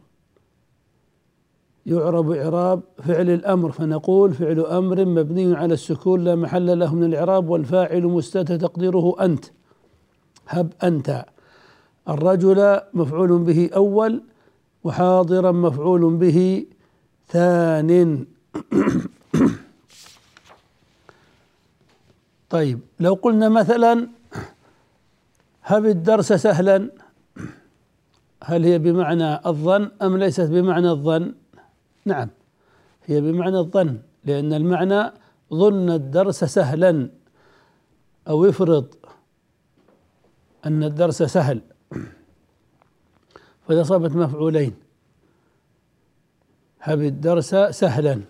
يعرب 1.86 2.30
إعراب 2.30 2.82
فعل 3.04 3.30
الأمر. 3.30 3.72
فنقول 3.72 4.34
فعل 4.34 4.60
أمر 4.60 5.04
مبني 5.04 5.56
على 5.56 5.74
السكون 5.74 6.24
لا 6.24 6.34
محل 6.34 6.78
له 6.78 6.94
من 6.94 7.04
الإعراب 7.04 7.48
والفاعل 7.48 8.02
مستتر 8.02 8.56
تقديره 8.56 9.16
أنت. 9.20 9.44
هب 10.52 10.72
أنت. 10.82 11.24
الرجل 12.08 12.80
مفعول 12.94 13.38
به 13.48 13.70
أول 13.76 14.22
وحاضرا 14.84 15.52
مفعول 15.52 16.02
به 16.22 16.66
ثان. 17.28 17.90
طيب 22.54 22.78
لو 23.00 23.14
قلنا 23.14 23.48
مثلا 23.48 24.08
هب 25.62 25.86
الدرس 25.86 26.32
سهلا 26.32 26.90
هل 28.44 28.64
هي 28.64 28.78
بمعنى 28.78 29.46
الظن 29.46 29.90
أم 30.02 30.16
ليست 30.16 30.50
بمعنى 30.50 30.90
الظن؟ 30.90 31.34
نعم 32.04 32.28
هي 33.06 33.20
بمعنى 33.20 33.58
الظن 33.58 33.98
لأن 34.24 34.52
المعنى 34.52 35.12
ظن 35.54 35.90
الدرس 35.90 36.44
سهلا 36.44 37.10
أو 38.28 38.48
افرض 38.48 38.94
أن 40.66 40.84
الدرس 40.84 41.22
سهل. 41.22 41.60
فنصبت 43.68 44.10
مفعولين. 44.10 44.74
هب 46.80 47.00
الدرس 47.00 47.54
سهلا. 47.54 48.20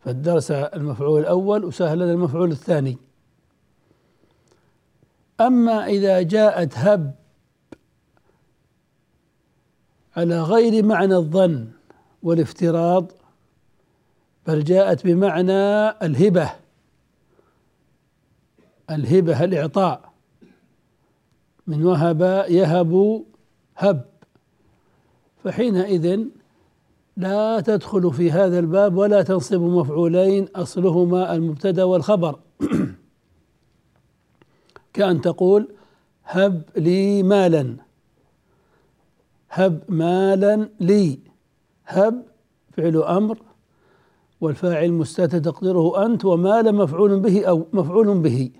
فالدرس 0.00 0.50
المفعول 0.50 1.20
الأول 1.20 1.64
وسهلا 1.64 2.12
المفعول 2.12 2.50
الثاني. 2.50 2.98
أما 5.40 5.86
إذا 5.86 6.22
جاءت 6.22 6.78
هب 6.78 7.14
على 10.16 10.40
غير 10.42 10.84
معنى 10.84 11.16
الظن 11.16 11.68
والافتراض 12.22 13.12
بل 14.46 14.64
جاءت 14.64 15.06
بمعنى 15.06 15.88
الهبة. 15.88 16.50
الهبة 18.90 19.44
الإعطاء. 19.44 20.13
من 21.66 21.84
وهب 21.84 22.44
يهب 22.48 23.24
هب. 23.76 24.04
فحينئذ 25.44 26.24
لا 27.16 27.60
تدخل 27.60 28.12
في 28.12 28.30
هذا 28.30 28.58
الباب 28.58 28.96
ولا 28.96 29.22
تنصب 29.22 29.60
مفعولين 29.60 30.48
أصلهما 30.56 31.34
المبتدأ 31.34 31.84
والخبر. 31.84 32.38
كأن 34.94 35.20
تقول 35.20 35.68
هب 36.24 36.62
لي 36.76 37.22
مالا. 37.22 37.76
هب 39.50 39.82
مالا 39.88 40.68
لي. 40.80 41.18
هب 41.86 42.22
فعل 42.72 42.96
أمر 42.96 43.38
والفاعل 44.40 44.92
مستتر 44.92 45.38
تقديره 45.38 46.06
أنت 46.06 46.24
ومال 46.24 46.74
مفعول 46.74 47.20
به 47.20 47.44
أو 47.44 47.66
مفعول 47.72 48.18
به. 48.18 48.50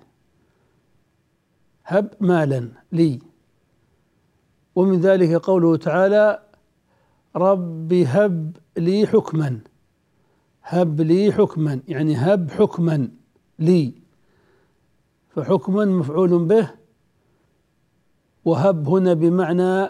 هب 1.85 2.09
مالا 2.19 2.69
لي. 2.91 3.19
ومن 4.75 5.01
ذلك 5.01 5.33
قوله 5.33 5.77
تعالى 5.77 6.43
رب 7.35 7.93
هب 7.93 8.57
لي 8.77 9.07
حكما. 9.07 9.59
هب 10.63 11.01
لي 11.01 11.31
حكما 11.31 11.81
يعني 11.87 12.15
هب 12.15 12.51
حكما 12.51 13.09
لي. 13.59 13.93
فحكما 15.29 15.85
مفعول 15.85 16.45
به 16.45 16.71
وهب 18.45 18.89
هنا 18.89 19.13
بمعنى 19.13 19.89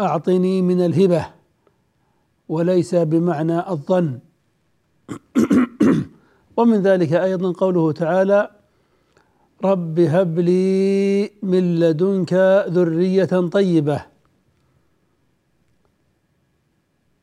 أعطني 0.00 0.62
من 0.62 0.84
الهبة 0.84 1.26
وليس 2.48 2.94
بمعنى 2.94 3.68
الظن. 3.70 4.18
ومن 6.56 6.82
ذلك 6.82 7.12
أيضا 7.12 7.52
قوله 7.52 7.92
تعالى 7.92 8.61
رب 9.64 10.00
هب 10.00 10.38
لي 10.38 11.30
من 11.42 11.80
لدنك 11.80 12.32
ذريه 12.68 13.48
طيبه. 13.48 14.06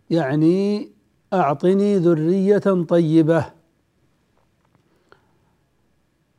يعني 0.09 0.89
اعطني 1.33 1.97
ذريه 1.97 2.83
طيبه. 2.89 3.45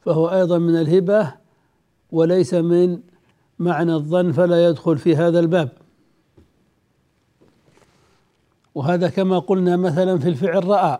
فهو 0.00 0.28
أيضا 0.28 0.58
من 0.58 0.76
الهبه 0.76 1.34
وليس 2.10 2.54
من 2.54 3.00
معنى 3.58 3.94
الظن 3.94 4.32
فلا 4.32 4.66
يدخل 4.68 4.98
في 4.98 5.16
هذا 5.16 5.40
الباب. 5.40 5.68
وهذا 8.74 9.08
كما 9.08 9.38
قلنا 9.38 9.76
مثلا 9.76 10.18
في 10.18 10.28
الفعل 10.28 10.64
راى. 10.64 10.98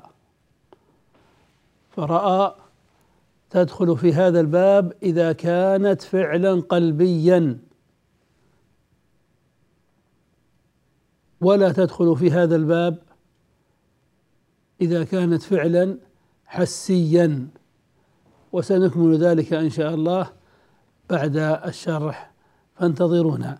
فراى 1.90 2.59
تدخل 3.50 3.98
في 3.98 4.12
هذا 4.12 4.40
الباب 4.40 4.92
إذا 5.02 5.32
كانت 5.32 6.02
فعلا 6.02 6.60
قلبيا. 6.60 7.58
ولا 11.40 11.72
تدخل 11.72 12.16
في 12.16 12.30
هذا 12.30 12.56
الباب 12.56 12.98
إذا 14.80 15.04
كانت 15.04 15.42
فعلا 15.42 15.98
حسيا. 16.46 17.48
وسنكمل 18.52 19.18
ذلك 19.18 19.52
إن 19.52 19.70
شاء 19.70 19.94
الله 19.94 20.32
بعد 21.10 21.36
الشرح. 21.36 22.30
فانتظرونا. 22.74 23.58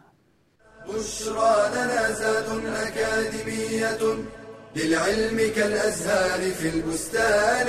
بشرى 0.89 1.71
لنا 1.75 2.13
زاد 2.13 2.49
أكاديمية 2.67 4.03
للعلم 4.77 5.53
كالأزهار 5.57 6.51
في 6.51 6.69
البستان. 6.69 7.69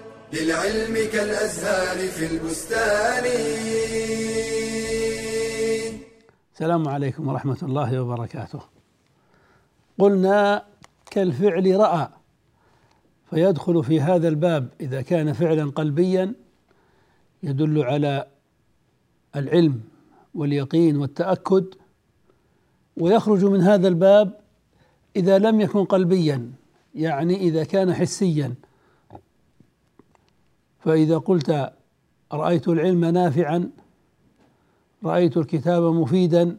للعلم 0.33 0.93
كالأزهار 1.13 2.07
في 2.07 2.25
البستان. 2.25 3.25
السلام 6.53 6.87
عليكم 6.87 7.27
ورحمة 7.27 7.57
الله 7.63 8.01
وبركاته. 8.01 8.61
قلنا 9.99 10.65
كالفعل 11.11 11.75
رأى 11.79 12.07
فيدخل 13.29 13.83
في 13.83 14.01
هذا 14.01 14.27
الباب 14.27 14.69
إذا 14.81 15.01
كان 15.01 15.33
فعلا 15.33 15.71
قلبيا 15.71 16.33
يدل 17.43 17.83
على 17.83 18.27
العلم 19.35 19.81
واليقين 20.35 20.97
والتأكد 20.97 21.65
ويخرج 22.97 23.45
من 23.45 23.61
هذا 23.61 23.87
الباب 23.87 24.39
إذا 25.15 25.37
لم 25.37 25.61
يكن 25.61 25.85
قلبيا 25.85 26.51
يعني 26.95 27.35
إذا 27.35 27.63
كان 27.63 27.93
حسيا. 27.93 28.55
فإذا 30.83 31.17
قلت 31.17 31.73
رأيت 32.31 32.67
العلم 32.67 33.05
نافعا 33.05 33.69
رأيت 35.03 35.37
الكتاب 35.37 35.83
مفيدا 35.83 36.57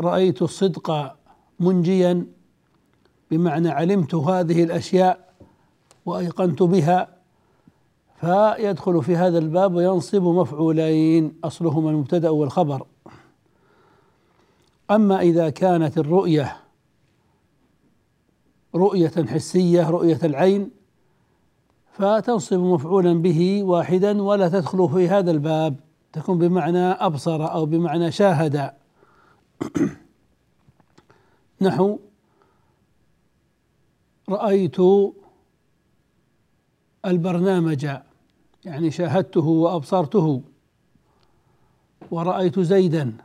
رأيت 0.00 0.42
الصدق 0.42 1.16
منجيا 1.60 2.26
بمعنى 3.30 3.68
علمت 3.68 4.14
هذه 4.14 4.64
الأشياء 4.64 5.34
وأيقنت 6.06 6.62
بها 6.62 7.08
فيدخل 8.20 9.02
في 9.02 9.16
هذا 9.16 9.38
الباب 9.38 9.74
وينصب 9.74 10.22
مفعولين 10.22 11.38
أصلهما 11.44 11.90
المبتدأ 11.90 12.30
والخبر. 12.30 12.86
أما 14.90 15.20
إذا 15.20 15.50
كانت 15.50 15.98
الرؤية 15.98 16.56
رؤية 18.74 19.26
حسية 19.26 19.90
رؤية 19.90 20.18
العين 20.24 20.70
فتنصب 21.94 22.56
مفعولا 22.56 23.12
به 23.22 23.62
واحدا 23.62 24.22
ولا 24.22 24.48
تدخل 24.48 24.88
في 24.88 25.08
هذا 25.08 25.30
الباب 25.30 25.76
تكون 26.12 26.38
بمعنى 26.38 26.78
أبصر 26.78 27.52
أو 27.52 27.66
بمعنى 27.66 28.12
شاهد. 28.12 28.72
نحو 31.60 31.98
رأيت 34.28 34.76
البرنامج 37.06 37.88
يعني 38.64 38.90
شاهدته 38.90 39.46
وأبصرته. 39.46 40.42
ورأيت 42.10 42.60
زيدا. 42.60 43.16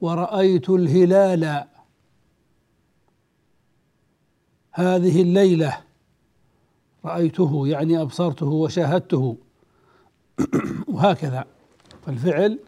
ورأيت 0.00 0.70
الهلال. 0.70 1.64
هذه 4.72 5.22
الليلة. 5.22 5.91
رأيته 7.04 7.66
يعني 7.66 8.00
أبصرته 8.02 8.46
وشاهدته. 8.46 9.36
وهكذا. 10.88 11.44
فالفعل 12.06 12.58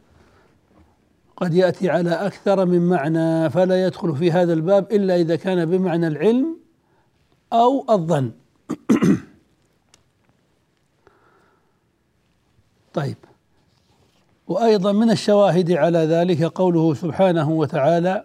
قد 1.36 1.54
يأتي 1.54 1.90
على 1.90 2.10
أكثر 2.10 2.66
من 2.66 2.88
معنى 2.88 3.50
فلا 3.50 3.86
يدخل 3.86 4.16
في 4.16 4.32
هذا 4.32 4.52
الباب 4.52 4.92
إلا 4.92 5.16
إذا 5.16 5.36
كان 5.36 5.64
بمعنى 5.64 6.06
العلم 6.06 6.56
أو 7.52 7.86
الظن. 7.90 8.32
طيب. 12.94 13.16
وأيضا 14.46 14.92
من 14.92 15.10
الشواهد 15.10 15.72
على 15.72 15.98
ذلك 15.98 16.42
قوله 16.42 16.94
سبحانه 16.94 17.50
وتعالى 17.50 18.24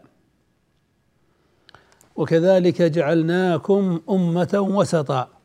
وكذلك 2.15 2.81
جعلناكم 2.81 4.01
أمة 4.09 4.65
وسطا 4.69 5.38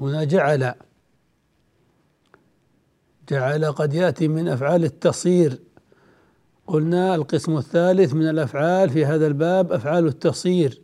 هنا 0.00 0.24
جعل 0.24 0.74
جعل 3.28 3.64
قد 3.64 3.94
يأتي 3.94 4.28
من 4.28 4.48
أفعال 4.48 4.84
التصير 4.84 5.60
قلنا 6.66 7.14
القسم 7.14 7.56
الثالث 7.56 8.14
من 8.14 8.28
الأفعال 8.28 8.90
في 8.90 9.06
هذا 9.06 9.26
الباب 9.26 9.72
أفعال 9.72 10.06
التصير 10.06 10.82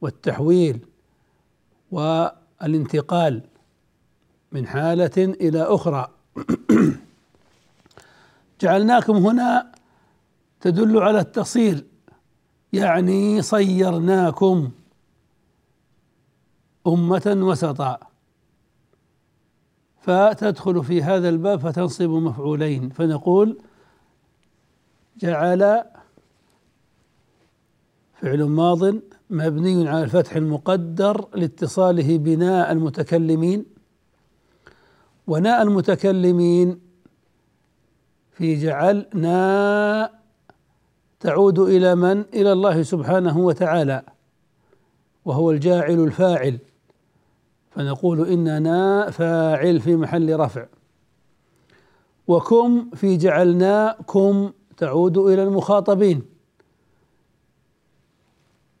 والتحويل 0.00 0.86
والانتقال 1.90 3.42
من 4.52 4.66
حالة 4.66 5.10
إلى 5.16 5.62
أخرى. 5.62 6.08
جعلناكم 8.60 9.16
هنا 9.16 9.72
تدل 10.60 10.98
على 10.98 11.20
التصير 11.20 11.84
يعني 12.72 13.42
صيرناكم 13.42 14.70
أمة 16.86 17.36
وسطا. 17.36 18.08
فتدخل 20.08 20.84
في 20.84 21.02
هذا 21.02 21.28
الباب 21.28 21.60
فتنصب 21.60 22.10
مفعولين 22.10 22.88
فنقول 22.90 23.58
جعل 25.18 25.82
فعل 28.14 28.42
ماض 28.42 28.94
مبني 29.30 29.88
على 29.88 30.04
الفتح 30.04 30.36
المقدر 30.36 31.28
لاتصاله 31.34 32.18
بناء 32.18 32.72
المتكلمين 32.72 33.64
وناء 35.26 35.62
المتكلمين 35.62 36.80
في 38.32 38.54
جعلنا 38.54 40.10
تعود 41.20 41.58
إلى 41.58 41.94
من؟ 41.94 42.20
إلى 42.20 42.52
الله 42.52 42.82
سبحانه 42.82 43.38
وتعالى 43.38 44.02
وهو 45.24 45.50
الجاعل 45.50 46.04
الفاعل 46.04 46.58
فنقول 47.78 48.28
إننا 48.28 49.10
فاعل 49.10 49.80
في 49.80 49.96
محل 49.96 50.40
رفع. 50.40 50.66
وكم 52.28 52.90
في 52.90 53.16
جعلناكم 53.16 54.52
تعود 54.76 55.18
إلى 55.18 55.42
المخاطبين. 55.42 56.22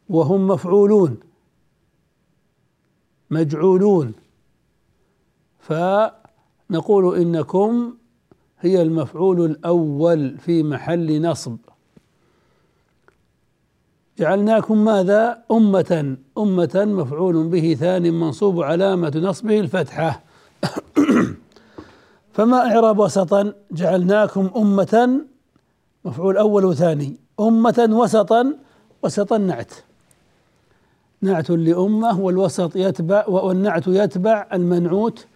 وهم 0.08 0.46
مفعولون 0.46 1.16
مجعولون. 3.30 4.12
فنقول 5.58 7.16
إنكم 7.16 7.94
هي 8.60 8.82
المفعول 8.82 9.44
الأول 9.44 10.38
في 10.38 10.62
محل 10.62 11.22
نصب. 11.22 11.56
جعلناكم 14.18 14.84
ماذا؟ 14.84 15.42
أمة. 15.50 16.16
أمة 16.38 16.84
مفعول 16.88 17.48
به 17.48 17.76
ثان 17.80 18.14
منصوب 18.14 18.62
علامة 18.62 19.12
نصبه 19.16 19.60
الفتحة. 19.60 20.22
فما 22.34 22.56
إعراب 22.56 22.98
وسطا؟ 22.98 23.52
جعلناكم 23.72 24.50
أمة. 24.56 25.20
مفعول 26.04 26.36
أول 26.36 26.64
وثاني. 26.64 27.16
أمة 27.40 27.88
وسطا. 27.90 28.54
وسطا 29.02 29.38
نعت. 29.38 29.72
نعت 31.22 31.50
لأمة 31.50 32.20
والوسط 32.20 32.76
يتبع 32.76 33.24
والنعت 33.28 33.88
يتبع 33.88 34.46
المنعوت. 34.52 35.26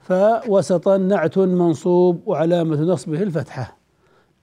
فوسطا 0.00 0.96
نعت 0.96 1.38
منصوب 1.38 2.22
وعلامة 2.26 2.80
نصبه 2.80 3.22
الفتحة. 3.22 3.76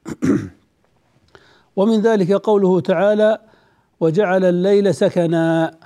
ومن 1.76 2.02
ذلك 2.02 2.32
قوله 2.32 2.80
تعالى 2.80 3.49
وجعل 4.00 4.46
الليل 4.46 4.96
سكنا. 4.96 5.78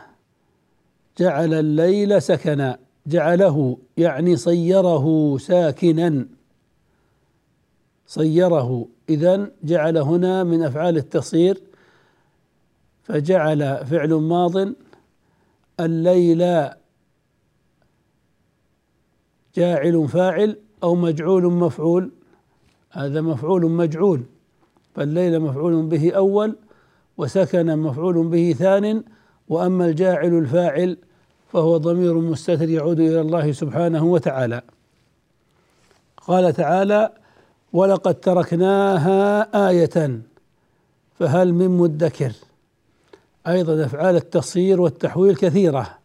جعل 1.18 1.54
الليل 1.54 2.22
سكنا. 2.22 2.78
جعله 3.08 3.78
يعني 3.98 4.36
صيره 4.36 5.38
ساكنا. 5.38 6.28
صيره. 8.08 8.88
اذا 9.10 9.52
جعل 9.64 9.98
هنا 9.98 10.44
من 10.44 10.64
أفعال 10.64 10.98
التصير 10.98 11.62
فجعل 13.04 13.86
فعل 13.86 14.14
ماض 14.14 14.74
الليل 15.80 16.70
جاعل 19.56 20.08
فاعل 20.08 20.58
أو 20.84 20.96
مجعول 20.96 21.44
مفعول. 21.44 22.12
هذا 22.92 23.22
مفعول 23.22 23.72
مجعول 23.72 24.24
فالليل 24.96 25.40
مفعول 25.40 25.86
به 25.86 26.12
أول 26.12 26.56
وسكن 27.18 27.78
مفعول 27.78 28.28
به 28.28 28.56
ثان 28.60 29.04
وأما 29.50 29.86
الجاعل 29.86 30.38
الفاعل 30.38 30.98
فهو 31.54 31.78
ضمير 31.78 32.14
مستتر 32.14 32.70
يعود 32.70 33.00
إلى 33.00 33.22
الله 33.22 33.52
سبحانه 33.52 34.04
وتعالى. 34.04 34.62
قال 36.18 36.54
تعالى 36.54 37.10
ولقد 37.74 38.16
تركناها 38.16 39.70
آية 39.70 40.22
فهل 41.20 41.54
من 41.54 41.68
مدكر؟ 41.68 42.32
أيضا 43.48 43.86
أفعال 43.86 44.16
التصير 44.16 44.82
والتحويل 44.82 45.36
كثيرة. 45.36 45.98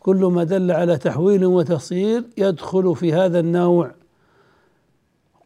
كل 0.00 0.16
ما 0.16 0.44
دل 0.44 0.70
على 0.70 0.96
تحويل 0.96 1.46
وتصير 1.46 2.24
يدخل 2.38 2.96
في 2.96 3.12
هذا 3.12 3.40
النوع. 3.40 3.90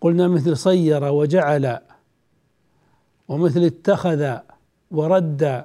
قلنا 0.01 0.29
مثل 0.29 0.57
صير 0.57 1.05
وجعل 1.05 1.79
ومثل 3.29 3.65
اتخذ 3.65 4.39
ورد 4.91 5.65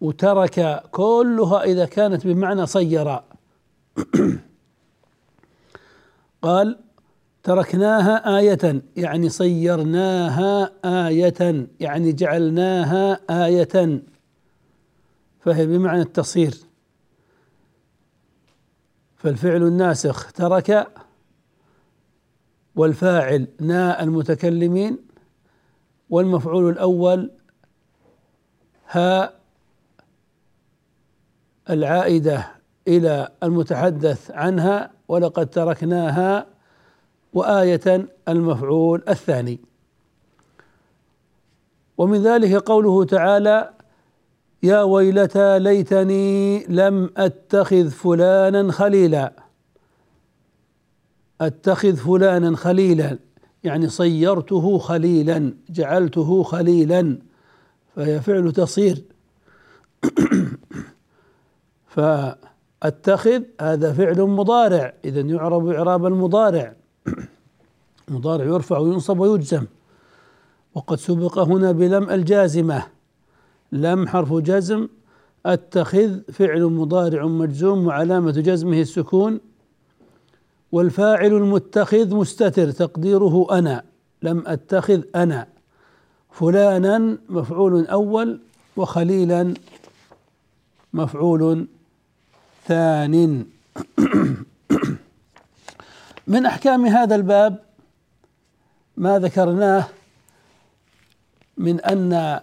وترك 0.00 0.82
كلها 0.90 1.62
إذا 1.62 1.84
كانت 1.84 2.26
بمعنى 2.26 2.66
صير. 2.66 3.20
قال 6.42 6.78
تركناها 7.42 8.38
آية 8.38 8.82
يعني 8.96 9.28
صيرناها 9.28 10.72
آية 10.84 11.66
يعني 11.80 12.12
جعلناها 12.12 13.20
آية. 13.46 14.02
فهي 15.40 15.66
بمعنى 15.66 16.02
التصير. 16.02 16.54
فالفعل 19.16 19.62
الناسخ 19.62 20.32
ترك 20.32 20.86
والفاعل 22.76 23.48
ناء 23.60 24.02
المتكلمين 24.02 24.98
والمفعول 26.10 26.68
الأول 26.68 27.30
ها 28.92 29.32
العائدة 31.70 32.46
إلى 32.88 33.28
المتحدث 33.42 34.30
عنها 34.30 34.90
ولقد 35.08 35.46
تركناها 35.46 36.46
وآية 37.32 38.08
المفعول 38.28 39.02
الثاني. 39.08 39.60
ومن 41.98 42.22
ذلك 42.22 42.54
قوله 42.54 43.04
تعالى 43.04 43.70
يا 44.62 44.82
ويلتى 44.82 45.58
ليتني 45.58 46.66
لم 46.66 47.10
أتخذ 47.16 47.90
فلانا 47.90 48.72
خليلا. 48.72 49.32
أتخذ 51.40 51.96
فلانا 51.96 52.56
خليلا 52.56 53.18
يعني 53.64 53.88
صيرته 53.88 54.78
خليلا 54.78 55.54
جعلته 55.70 56.42
خليلا. 56.42 57.18
فهي 57.96 58.20
فعل 58.20 58.52
تصير. 58.52 59.02
فأتخذ 61.94 63.42
هذا 63.60 63.92
فعل 63.92 64.22
مضارع. 64.22 64.94
اذا 65.04 65.20
يعرب 65.20 65.68
إعراب 65.68 66.06
المضارع. 66.06 66.76
مضارع 68.08 68.44
يرفع 68.44 68.78
وينصب 68.78 69.20
ويجزم. 69.20 69.66
وقد 70.74 70.96
سبق 70.96 71.38
هنا 71.38 71.72
بلم 71.72 72.10
الجازمة. 72.10 72.82
لم 73.72 74.08
حرف 74.08 74.32
جزم. 74.32 74.88
أتخذ 75.46 76.20
فعل 76.32 76.64
مضارع 76.64 77.26
مجزوم 77.26 77.86
وعلامة 77.86 78.30
جزمه 78.30 78.80
السكون. 78.80 79.40
والفاعل 80.72 81.32
المتخذ 81.32 82.14
مستتر. 82.14 82.70
تقديره 82.70 83.46
أنا. 83.58 83.84
لم 84.22 84.42
أتخذ 84.46 85.02
أنا. 85.14 85.51
فلانا 86.32 87.18
مفعول 87.28 87.86
أول 87.86 88.40
وخليلا 88.76 89.54
مفعول 90.92 91.66
ثان. 92.66 93.46
من 96.26 96.46
أحكام 96.46 96.86
هذا 96.86 97.14
الباب 97.14 97.58
ما 98.96 99.18
ذكرناه 99.18 99.88
من 101.56 101.80
أن 101.80 102.40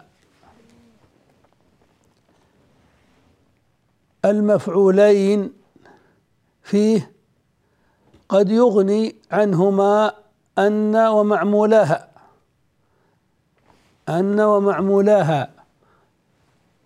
المفعولين 4.25 5.54
فيه 6.63 7.12
قد 8.30 8.52
يغني 8.52 9.15
عنهما 9.32 10.13
أن 10.58 10.95
ومعمولاها. 10.95 12.09
أن 14.10 14.39
ومعمولاها 14.39 15.50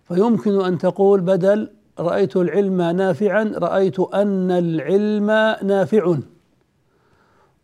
فيمكن 0.08 0.64
أن 0.64 0.78
تقول 0.78 1.20
بدل 1.20 1.70
رأيت 1.98 2.36
العلم 2.36 2.82
نافعا 2.82 3.52
رأيت 3.56 4.00
أن 4.00 4.50
العلم 4.50 5.26
نافع. 5.62 6.16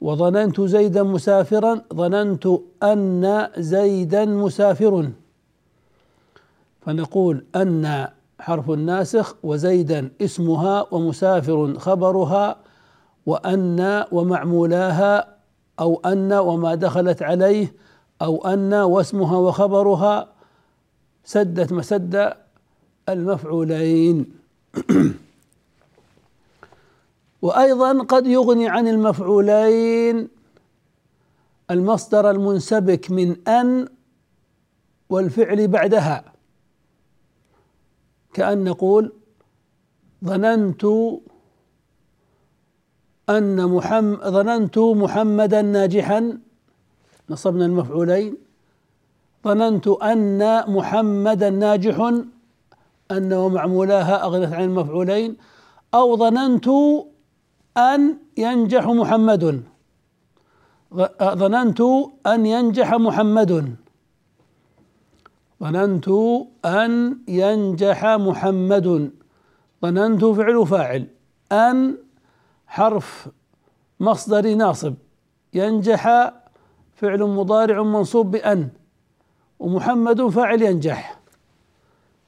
وظننت 0.01 0.61
زيدا 0.61 1.03
مسافرا 1.03 1.81
ظننت 1.95 2.47
أن 2.83 3.49
زيدا 3.59 4.25
مسافر. 4.25 5.11
فنقول 6.81 7.45
أن 7.57 8.09
حرف 8.41 8.71
الناسخ 8.71 9.35
وزيدا 9.43 10.11
اسمها 10.21 10.87
ومسافر 10.91 11.79
خبرها 11.79 12.57
وأن 13.27 14.05
ومعمولاها 14.13 15.37
أو 15.81 16.01
أن 16.05 16.33
وما 16.33 16.75
دخلت 16.75 17.23
عليه 17.23 17.75
أو 18.23 18.47
أن 18.47 18.75
واسمها 18.75 19.37
وخبرها 19.37 20.33
سدت 21.25 21.73
مسد 21.73 22.33
المفعولين. 23.09 24.33
وأيضا 27.43 28.03
قد 28.03 28.27
يغني 28.27 28.69
عن 28.69 28.89
المفعولين 28.89 30.29
المصدر 31.71 32.31
المنسبك 32.31 33.11
من 33.11 33.49
أن 33.49 33.89
والفعل 35.09 35.69
بعدها. 35.69 36.25
كأن 38.33 38.65
نقول 38.65 39.13
ظننت 40.25 40.85
أن 43.31 43.67
محمد 43.67 44.19
ظننت 44.29 44.79
محمدا 44.79 45.63
ناجحا 45.63 46.39
نصبنا 47.31 47.67
المفعولين. 47.67 48.37
ظننت 49.45 49.89
أن 49.89 50.41
محمدا 50.71 51.51
ناجح 51.51 51.97
أن 53.11 53.33
ومعمولاها 53.33 54.25
أغنت 54.25 54.53
عن 54.53 54.65
المفعولين. 54.65 55.37
أو 55.95 56.17
ظننت 56.17 56.69
أن 57.77 58.17
ينجح 58.37 58.87
محمد. 58.87 59.63
ظننت 61.23 61.81
أن 62.27 62.47
ينجح 62.47 62.95
محمد. 62.95 63.77
ظننت 65.63 66.09
أن 66.65 67.19
ينجح 67.29 68.05
محمد. 68.05 69.11
ظننت 69.83 70.25
فعل 70.25 70.67
فاعل. 70.67 71.07
أن 71.53 71.97
حرف 72.67 73.29
مصدر 74.01 74.55
ناصب. 74.55 74.95
ينجح 75.55 76.33
فعل 77.01 77.23
مضارع 77.23 77.83
منصوب 77.83 78.31
بأن 78.31 78.69
ومحمد 79.59 80.29
فاعل 80.29 80.63
ينجح. 80.63 81.17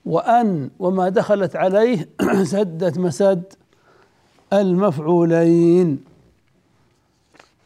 وأن 0.05 0.71
وما 0.79 1.09
دخلت 1.09 1.57
عليه 1.57 2.09
سدت 2.43 2.99
مسد 2.99 3.43
المفعولين. 4.53 6.05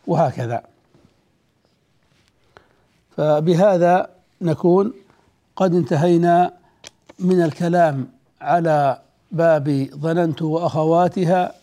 وهكذا. 0.06 0.62
فبهذا 3.16 4.10
نكون 4.40 4.92
قد 5.56 5.74
انتهينا 5.74 6.52
من 7.18 7.42
الكلام 7.42 8.08
على 8.40 9.02
باب 9.32 9.88
ظننت 9.94 10.42
وأخواتها 10.42 11.54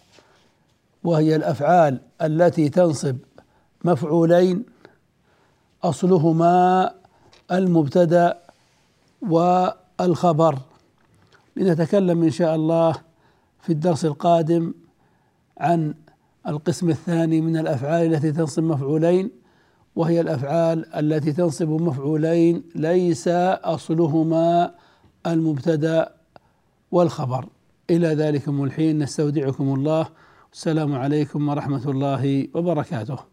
وهي 1.03 1.36
الأفعال 1.36 1.99
التي 2.21 2.69
تنصب 2.69 3.15
مفعولين 3.84 4.73
أصلهما 5.84 6.91
المبتدأ 7.52 8.39
والخبر. 9.22 10.60
لنتكلم 11.56 12.24
إن 12.24 12.32
شاء 12.32 12.56
الله 12.56 12.96
في 13.62 13.74
الدرس 13.74 14.06
القادم 14.06 14.74
عن 15.58 15.93
القسم 16.48 16.89
الثاني 16.89 17.41
من 17.41 17.58
الأفعال 17.58 18.13
التي 18.13 18.32
تنصب 18.32 18.63
مفعولين 18.63 19.32
وهي 19.96 20.22
الأفعال 20.22 20.96
التي 20.96 21.32
تنصب 21.34 21.69
مفعولين 21.69 22.63
ليس 22.76 23.28
أصلهما 23.28 24.72
المبتدأ 25.28 26.13
والخبر. 26.91 27.46
إلى 27.89 28.08
ذلكم 28.08 28.63
الحين 28.63 29.00
نستودعكم 29.04 29.74
الله. 29.74 30.08
السلام 30.54 30.96
عليكم 30.96 31.50
ورحمة 31.50 31.89
الله 31.89 32.48
وبركاته. 32.54 33.33